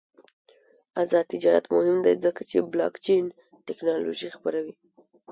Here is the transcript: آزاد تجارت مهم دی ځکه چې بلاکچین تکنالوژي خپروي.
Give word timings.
آزاد 1.01 1.25
تجارت 1.33 1.65
مهم 1.73 1.97
دی 2.05 2.13
ځکه 2.25 2.41
چې 2.49 2.57
بلاکچین 2.71 3.25
تکنالوژي 3.67 4.29
خپروي. 4.35 4.73